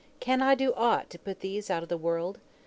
[0.19, 2.39] Can I do aught to put these out of the world?